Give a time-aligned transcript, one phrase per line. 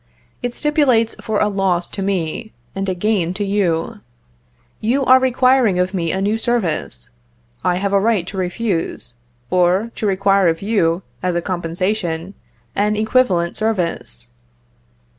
[0.41, 3.99] It stipulates for a loss to me, and a gain to you.
[4.79, 7.11] You are requiring of me a new service;
[7.63, 9.13] I have a right to refuse,
[9.51, 12.33] or to require of you, as a compensation,
[12.75, 14.29] an equivalent service."